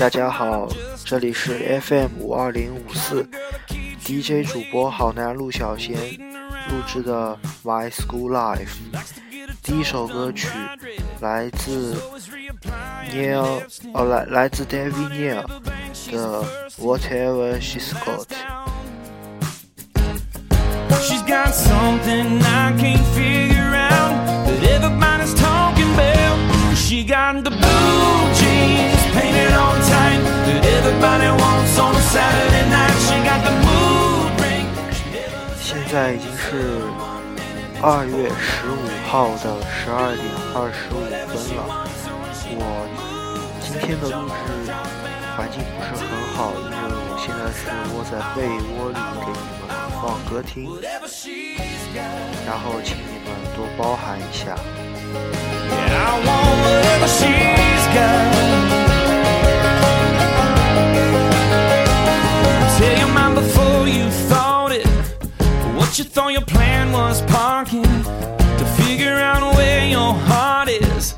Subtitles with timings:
[0.00, 0.66] 大家好，
[1.04, 3.28] 这里是 FM 五二零五四，
[4.02, 5.94] DJ 主播好男陆小贤
[6.70, 8.78] 录制的 My School Life。
[9.62, 10.48] 第一首歌曲
[11.20, 11.94] 来自
[13.12, 13.60] Neil，
[13.92, 15.44] 哦，来来自 David Neil
[16.10, 16.42] 的
[16.78, 18.28] Whatever She's Got。
[21.02, 26.74] She's got something I can't figure out that everybody's talking about.
[26.74, 28.99] She got the blue jeans
[35.61, 36.81] 现在已经是
[37.81, 38.79] 二月十五
[39.09, 41.59] 号的十二点二十五分了。
[42.55, 42.59] 我
[43.61, 44.71] 今天的录制
[45.35, 47.59] 环境不是很好，因为我现在是
[47.91, 49.61] 窝在被窝里给你们
[50.01, 50.55] 放歌听，
[52.47, 54.55] 然后请你们多包涵一下。
[66.31, 71.15] Your plan was parking to figure out where your heart is.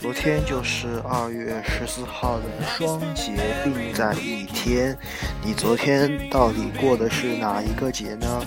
[0.00, 2.44] 昨天就是二月十四号的
[2.76, 3.32] 双节
[3.64, 4.96] 并在一天，
[5.42, 8.42] 你昨天到底过的是哪一个节呢？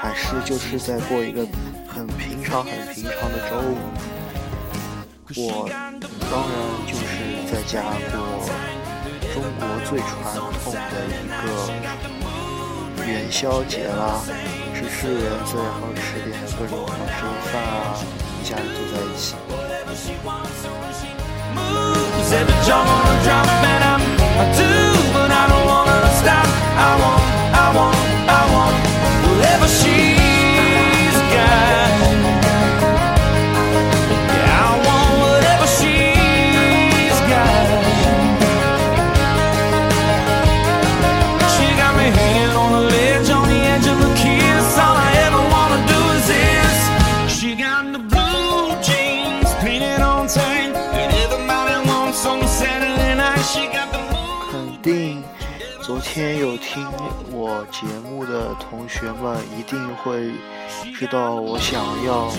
[0.00, 1.46] 还是就是在过一个
[1.88, 3.76] 很平常、很平常的周五？
[5.36, 5.68] 我
[6.30, 7.02] 当然就是
[7.50, 8.14] 在家过
[9.32, 10.12] 中国最传
[10.62, 14.20] 统的一个元宵节啦，
[14.74, 17.94] 吃吃圆子，然后吃点各种好吃的饭啊，
[18.42, 19.34] 一家人坐在一起。
[21.54, 22.32] moves.
[22.32, 22.58] Every
[56.14, 56.86] 天有听
[57.32, 60.30] 我节目的同学们一定会
[60.96, 62.30] 知道，我想要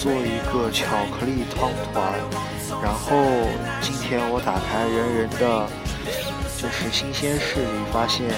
[0.00, 2.16] 做一个巧克力汤团。
[2.82, 3.12] 然后
[3.82, 5.68] 今天我打开人人的，
[6.56, 8.32] 就是新鲜事里发现，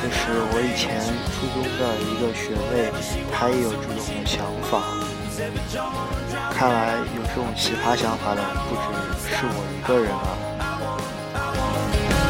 [0.00, 1.04] 就是我以前
[1.36, 2.88] 初中的一个学妹，
[3.36, 4.80] 她也有这种的想法。
[6.56, 10.40] 看来有这种奇葩想法的不只是我一个人啊。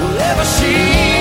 [0.02, 1.13] Whatever she's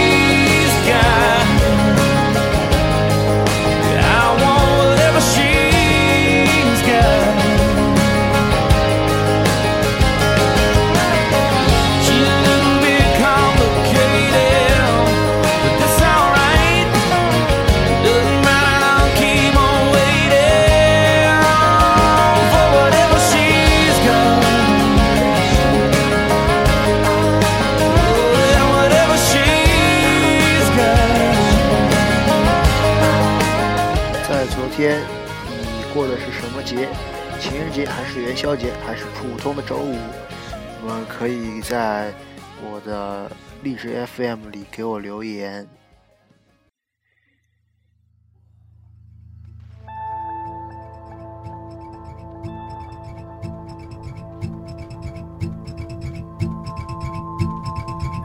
[44.13, 45.69] FM 里给我留言。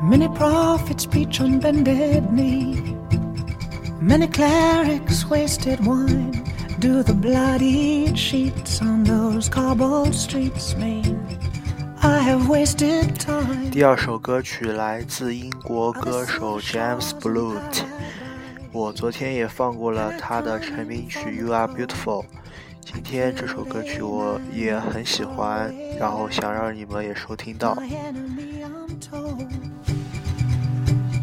[0.03, 2.97] Many prophets preach on bended knee.
[4.01, 6.43] Many clerics wasted wine.
[6.79, 11.26] Do the bloody sheets on those cobbled streets mean?
[13.70, 17.82] 第二首歌曲来自英国歌手 James Blunt，
[18.72, 22.22] 我昨天也放过了他的成名曲《You Are Beautiful》。
[22.80, 27.76] 今天这首歌曲我也很喜欢，然后想让你们也收听到。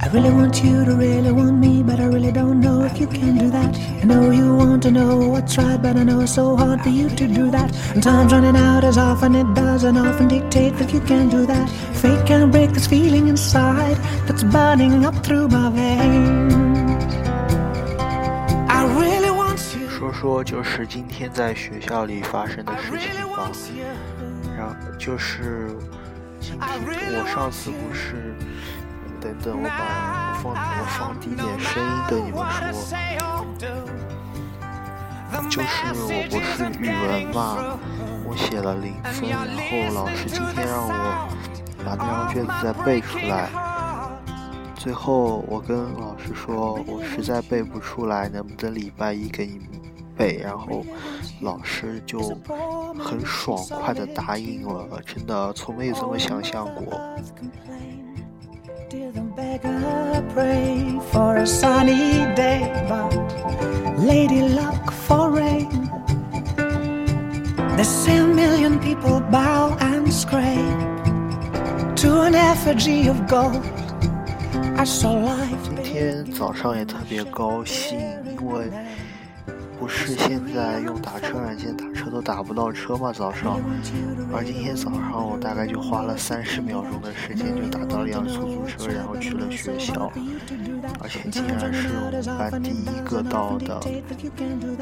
[0.04, 3.06] I really want you to really want me, but I really don't know if you
[3.06, 3.76] can do that.
[4.02, 6.88] I know you want to know what's right, but I know it's so hard for
[6.88, 7.70] you to do that.
[7.94, 11.44] And time's running out as often it does, and often dictate that you can do
[11.46, 11.68] that.
[12.00, 16.54] Fate can't break this feeling inside that's burning up through my veins.
[18.70, 19.86] I really want you.
[19.90, 23.50] 说说就是今天在学校里发生的 I 事情 really 吧。
[23.52, 23.84] want you.
[24.56, 25.68] 然后就是
[26.40, 28.34] 今天我上次不是，
[29.25, 29.79] 等等，我把
[30.43, 32.37] 我放我放低点声音对你们
[32.73, 32.77] 说，
[35.49, 35.67] 就是
[35.97, 37.77] 我不是语文嘛，
[38.27, 40.89] 我写了零分，然后老师今天让我
[41.83, 43.49] 把那张卷子再背出来。
[44.75, 49.59] 最后我跟老师说，我实在背不出来，能不能礼拜一给你
[50.15, 50.37] 背？
[50.43, 50.85] 然后
[51.41, 52.19] 老师就
[52.99, 57.01] 很爽快的答应了，真的从没有这么想象过。
[58.94, 63.14] Dear the beggar, pray for a sunny day, but
[63.98, 65.90] lady luck for rain.
[67.76, 70.56] There's a million people bow and scrape
[71.96, 73.62] to an effigy of gold.
[74.76, 78.70] I saw life 今天早上也特别高兴，因为
[79.85, 83.59] 不是现在用打车软件打车都打不到车嘛，早上。
[84.33, 90.11] 而今天早上我大概就花了三十秒钟的时间就打到一辆出租车，然后去了学校，
[90.99, 93.79] 而且竟然是我们班第一个到的。
[93.81, 94.75] If you can do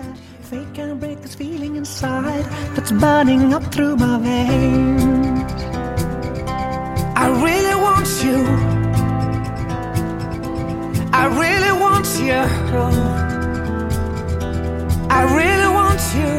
[16.15, 16.33] you.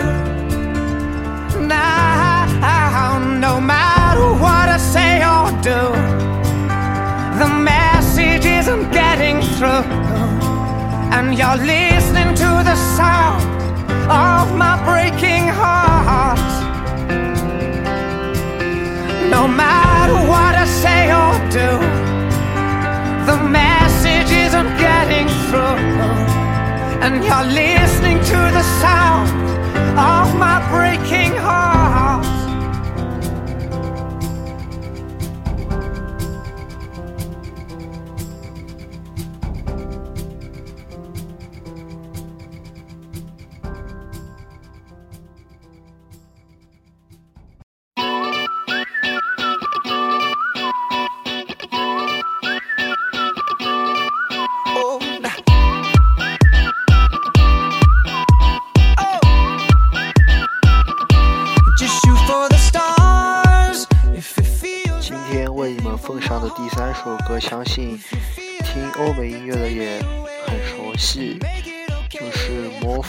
[1.67, 5.83] Now, no matter what I say or do,
[7.41, 9.85] the message isn't getting through
[11.15, 13.43] and you're listening to the sound
[14.11, 16.39] of my breaking heart.
[19.31, 21.71] No matter what I say or do,
[23.31, 25.79] the message isn't getting through,
[27.05, 28.94] and you're listening to the sound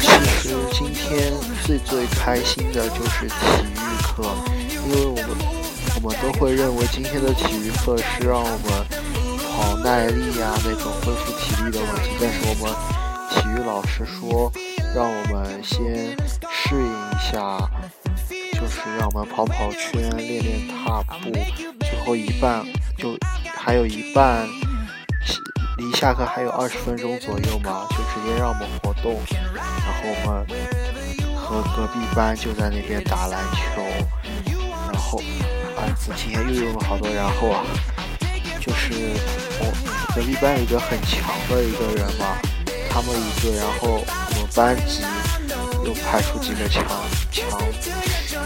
[0.00, 0.08] 其
[0.40, 1.32] 实今天
[1.64, 3.34] 最最开心的就是体
[3.74, 4.24] 育课，
[4.86, 5.26] 因为我们
[5.96, 8.86] 我们都会认为今天的体育课是让我们
[9.56, 12.74] 跑耐力呀、那种恢复体力的问题，但是我们
[13.30, 14.52] 体育老师说
[14.94, 16.16] 让我们先
[16.50, 17.58] 适应一下，
[18.52, 21.32] 就是让我们跑跑圈、练练踏步，
[22.06, 22.64] 后一半
[22.96, 23.18] 就
[23.58, 24.48] 还有一半。
[25.78, 29.20] 离下课还有二十分钟左右嘛，就直接让我们活动，
[29.52, 33.82] 然后我们和隔壁班就在那边打篮球，
[34.90, 35.18] 然后
[35.76, 37.62] 啊，我今天又用了好多然后啊，
[38.58, 38.94] 就是
[39.60, 39.70] 我
[40.14, 42.38] 隔壁班有一个很强的一个人嘛，
[42.88, 45.02] 他们一个，然后我们班级
[45.84, 46.82] 又派出几个强
[47.30, 47.60] 强，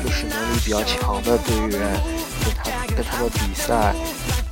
[0.03, 1.97] 就是能力比较强的队员
[3.01, 3.95] 跟他们比赛。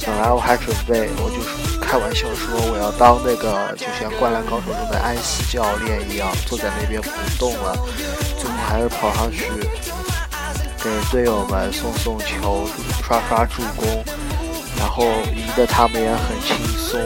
[0.06, 1.36] 本来我还准备，我就
[1.84, 7.76] 开玩笑说我要当那个，就像《灌篮高手》中的安西教练一样，坐在那边不动了。
[8.38, 9.44] 最后还是跑上去
[10.82, 12.66] 给队友们送送球、
[13.02, 14.02] 刷刷助攻，
[14.78, 16.98] 然后赢得他们也很轻松。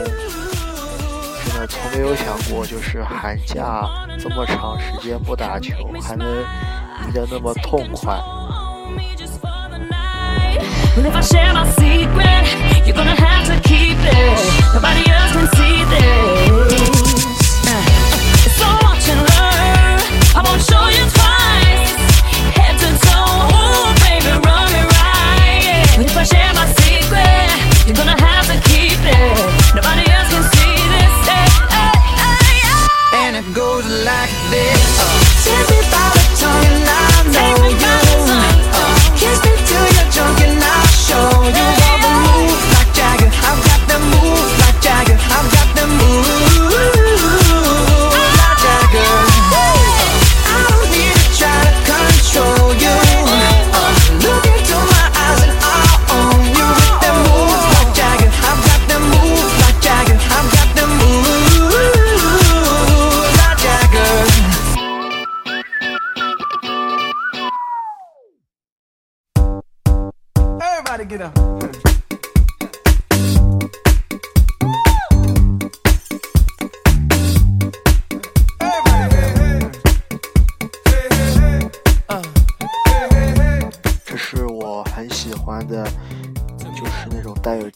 [1.44, 3.88] 真的从没有想过，就是寒假
[4.20, 8.16] 这么长时间不打球，还能赢得那么痛快。
[10.96, 12.44] Well, if I share my secret,
[12.86, 14.38] you're gonna have to keep it.
[14.74, 16.50] Nobody else can see this.
[17.66, 17.82] Uh,
[18.58, 19.98] So watch and learn.
[20.36, 21.96] I won't show you twice.
[22.58, 25.88] Head to toe, ooh, baby, run me right.
[25.96, 27.48] But if I share my secret,
[27.86, 29.36] you're gonna have to keep it.
[29.74, 31.16] Nobody else can see this.
[33.16, 34.82] And it goes like this.
[35.08, 35.21] Take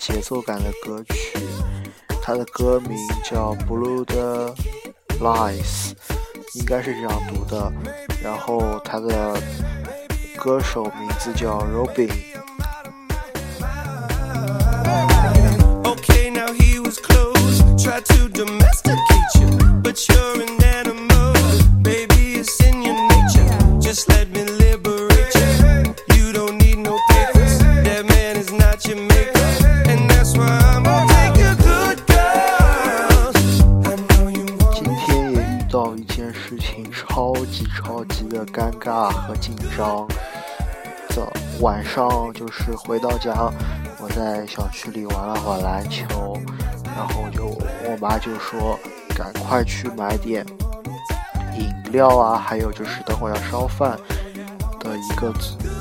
[0.06, 1.36] 节奏感的歌曲。
[2.22, 4.54] 它的歌名叫《Blue 的
[5.18, 5.90] Lies》，
[6.54, 7.72] 应该是这样读的。
[8.22, 9.36] 然后它的
[10.36, 12.08] 歌手名字叫 Robin。
[15.82, 17.58] ok now he was close.
[17.76, 20.65] Tried to domesticate you, but you're an
[35.76, 40.08] 到一件事情，超级超级的尴尬和紧张。
[41.10, 41.30] 早
[41.60, 43.52] 晚上就是回到家，
[44.00, 46.34] 我在小区里玩了会篮球，
[46.82, 48.78] 然后就我妈就说
[49.14, 50.46] 赶快去买点
[51.58, 53.98] 饮料啊，还有就是等会要烧饭
[54.80, 55.30] 的一个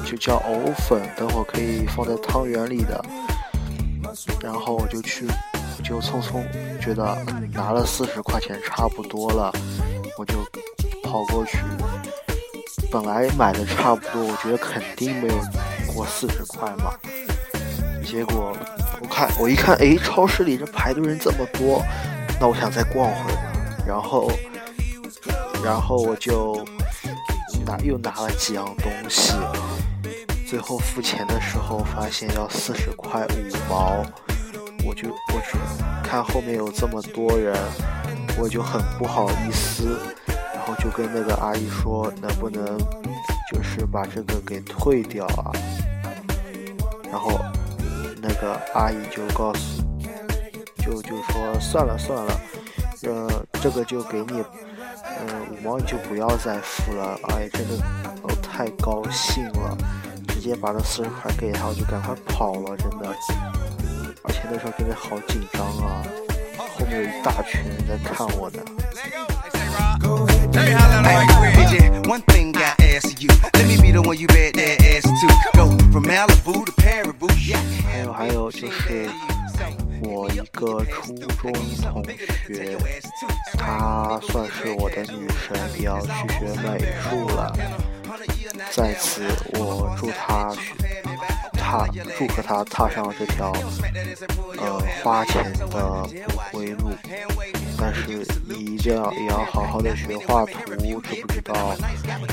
[0.06, 3.02] 就叫藕粉，等会可以放在汤圆里的。
[4.42, 5.26] 然后我就去，
[5.82, 6.44] 就匆匆
[6.82, 7.18] 觉得
[7.54, 9.52] 拿了四十块钱差不多了，
[10.18, 10.36] 我就
[11.04, 11.58] 跑过去。
[12.92, 15.36] 本来买的差不多，我觉得肯定没有
[15.94, 16.94] 过四十块嘛。
[18.06, 18.56] 结果
[19.02, 21.84] 我看我一看，诶，超市里这排队人这么多，
[22.40, 23.86] 那我想再逛会儿。
[23.86, 24.32] 然后，
[25.64, 26.66] 然后我就
[27.66, 29.34] 拿又拿了几样东西，
[30.48, 34.04] 最后付钱的时候发现要四十块五毛，
[34.86, 35.58] 我就我只
[36.08, 37.56] 看后面有这么多人，
[38.38, 39.98] 我就很不好意思，
[40.54, 42.78] 然后就跟那个阿姨说，能不能
[43.52, 45.52] 就是把这个给退掉啊？
[47.12, 47.40] 然后
[48.22, 49.84] 那个阿姨就告诉，
[50.78, 52.42] 就就说算了算了，
[53.04, 54.44] 呃，这个就给你，
[55.04, 57.18] 呃，五毛你就不要再付了。
[57.30, 57.84] 哎，真的，
[58.22, 59.78] 我太高兴了，
[60.28, 63.08] 直接把这四十块给他，我就赶快跑了，真的。
[64.24, 66.04] 而且那时候真的好紧张啊，
[66.78, 68.60] 后面有一大群人在看我呢。
[77.88, 79.08] 还有还有就是
[80.04, 81.54] 我一个初中同
[82.46, 82.78] 学，
[83.58, 87.56] 她算是我的女神，也要去学美术了。
[88.72, 89.24] 在此，
[92.18, 93.52] 祝贺他踏上这条
[94.58, 96.92] 呃花钱的不归路。
[97.78, 101.76] 但是你一定要也要好好的学画图，知不知道？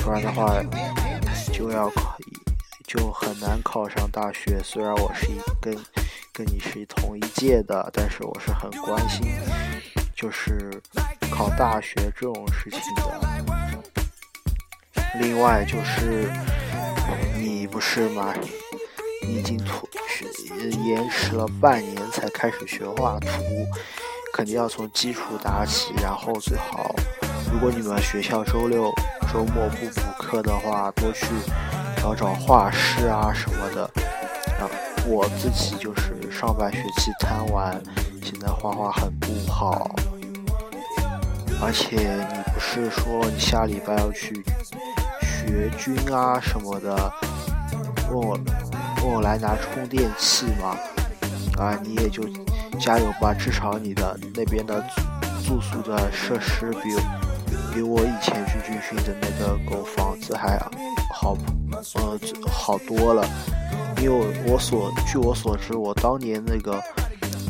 [0.03, 0.63] 不然的话
[1.51, 2.17] 就要考
[2.87, 4.61] 就很难考上大学。
[4.63, 5.77] 虽然我是一跟
[6.31, 9.27] 跟你是同一届的，但是我是很关心
[10.15, 10.71] 就是
[11.29, 13.19] 考大学这种事情的。
[15.19, 16.31] 另外就是
[17.37, 18.33] 你不是吗？
[19.27, 20.25] 已经拖学
[20.85, 23.27] 延迟了半年才开始学画图，
[24.33, 26.93] 肯定要从基础打起，然后最好，
[27.51, 28.91] 如果你们学校周六
[29.31, 31.25] 周末不补课的话，多去
[31.97, 33.83] 找找画室啊什么的。
[34.59, 34.69] 啊，
[35.07, 37.81] 我自己就是上半学期贪玩，
[38.23, 39.95] 现在画画很不好。
[41.61, 44.43] 而且你不是说你下礼拜要去
[45.21, 47.11] 学军啊什么的，
[48.11, 48.37] 问我
[49.03, 50.77] 跟我来拿充电器吗？
[51.57, 52.23] 啊，你也就
[52.79, 54.81] 加油吧，至少你的那边的
[55.45, 56.95] 住宿的设施比
[57.73, 60.57] 比我以前去军训的那个狗房子还
[61.13, 61.35] 好，
[61.95, 62.17] 呃，
[62.47, 63.27] 好多了。
[64.01, 66.81] 因为我所据我所知，我当年那个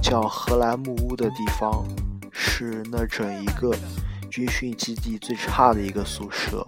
[0.01, 1.85] 叫荷兰木屋的地方，
[2.31, 3.75] 是那整一个
[4.27, 6.67] 军训基地最差的一个宿舍。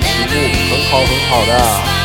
[0.00, 0.34] 起步
[0.70, 1.99] 很好，很好的。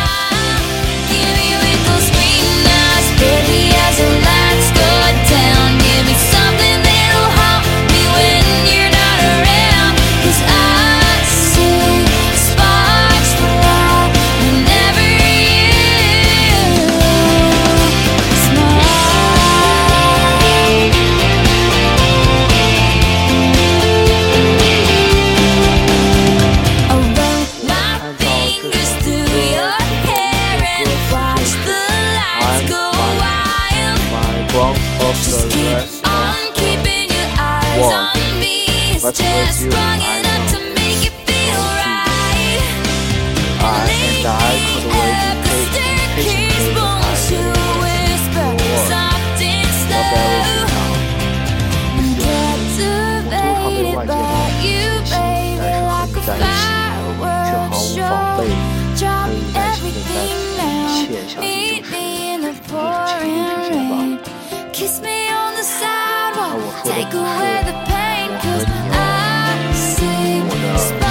[66.86, 71.05] take away the pain, cause I see.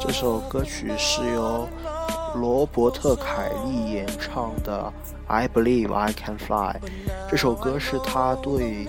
[0.00, 1.66] 这首歌曲是由
[2.36, 4.92] 罗伯特·凯利演唱的
[5.26, 6.80] 《I Believe I Can Fly》。
[7.28, 8.86] 这首歌是他对，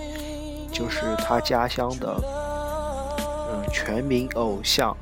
[0.70, 2.14] 就是他家乡的，
[3.50, 4.96] 嗯，全民偶像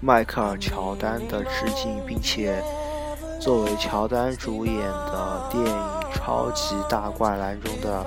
[0.00, 2.64] 迈克尔·乔丹的致敬，并且
[3.38, 5.97] 作为乔丹主演的电影。
[6.18, 8.04] 超级大灌篮中的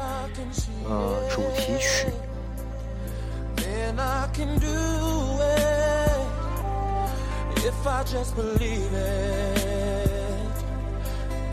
[0.84, 2.08] 呃主题曲。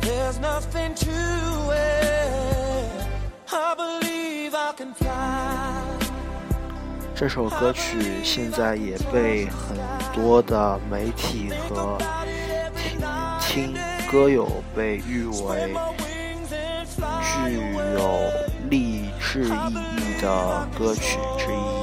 [0.01, 2.91] There's nothing to it.
[3.53, 5.59] I believe I can fly.
[7.15, 9.77] 这首歌曲现在也被很
[10.15, 11.99] 多的媒体和
[12.77, 13.01] 听
[13.41, 13.75] 听
[14.11, 15.75] 歌友被誉为
[16.99, 17.55] 具
[17.95, 18.31] 有
[18.69, 21.79] 励志意义的歌曲之一。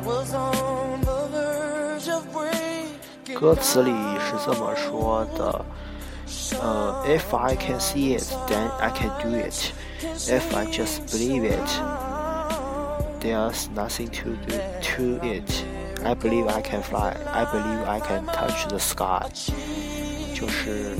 [0.00, 0.59] was on
[3.40, 5.64] 歌词里是这么说的。
[6.60, 9.72] 呃、i f I can see it, then I can do it.
[10.28, 11.70] If I just believe it,
[13.20, 15.64] there's nothing to do to it.
[16.04, 17.16] I believe I can fly.
[17.32, 19.26] I believe I can touch the sky.
[20.34, 20.98] 就是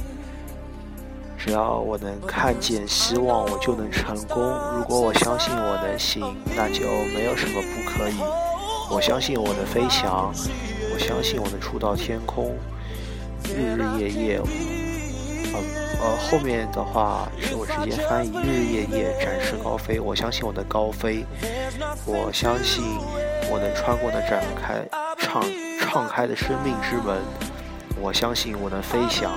[1.36, 4.42] 只要我能看见希望，我就能成功。
[4.78, 8.14] 如果我相信我能行，那就没有什么不可以。
[8.90, 10.32] 我相信我能飞翔，
[11.00, 12.54] 相信我能触到天空，
[13.44, 14.40] 日日夜夜。
[15.52, 15.58] 呃
[16.02, 19.98] 呃，后面的话是我直接翻译，日日夜夜展翅高飞。
[19.98, 21.24] 我相信我能高飞，
[22.06, 22.84] 我相信
[23.50, 24.86] 我能穿过那展开
[25.18, 25.42] 敞
[25.80, 27.18] 敞开的生命之门。
[28.00, 29.32] 我相信我能飞翔。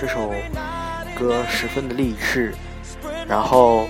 [0.00, 0.32] 这首
[1.18, 2.54] 歌十分的励志，
[3.26, 3.88] 然后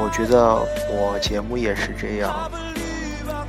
[0.00, 0.54] 我觉得
[0.90, 2.50] 我节目也是这样，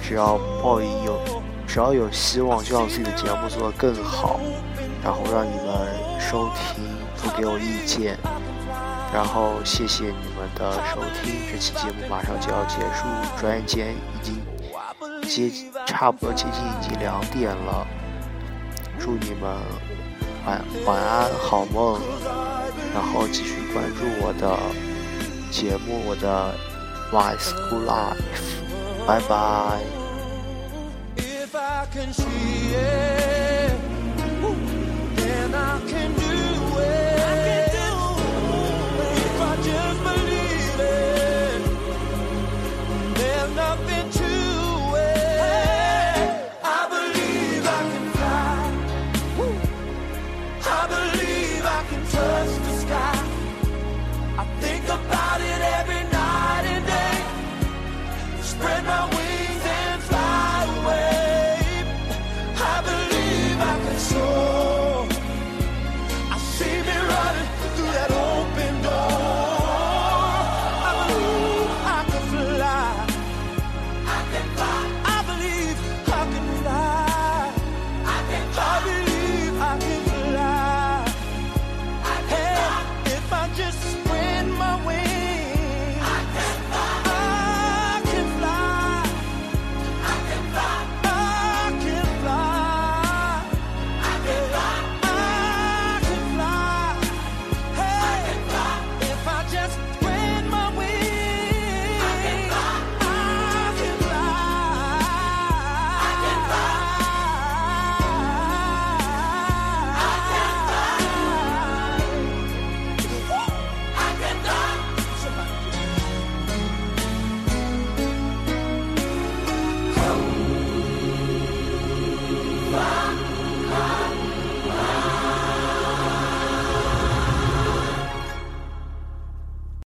[0.01, 1.19] 只要抱有
[1.67, 4.39] 只要有希望，就让自己的节目做得更好，
[5.03, 6.83] 然后让你们收听，
[7.17, 8.17] 不给我意见，
[9.13, 13.05] 然后谢谢你们的收听，这期节目马上就要结束，
[13.39, 14.41] 转眼间已经
[15.29, 15.51] 接
[15.85, 17.85] 差不多接近已经两点了，
[18.99, 19.55] 祝你们
[20.45, 21.99] 晚晚安好梦，
[22.93, 24.57] 然后继续关注我的
[25.51, 26.53] 节目，我的
[27.11, 28.17] My School Life，
[29.07, 29.79] 拜拜。